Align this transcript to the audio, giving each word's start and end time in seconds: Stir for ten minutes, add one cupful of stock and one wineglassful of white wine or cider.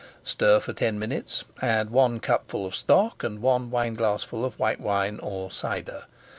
Stir 0.23 0.59
for 0.59 0.73
ten 0.73 0.97
minutes, 0.97 1.45
add 1.61 1.91
one 1.91 2.19
cupful 2.19 2.65
of 2.65 2.73
stock 2.73 3.23
and 3.23 3.39
one 3.39 3.69
wineglassful 3.69 4.43
of 4.43 4.57
white 4.57 4.81
wine 4.81 5.19
or 5.19 5.51
cider. 5.51 6.05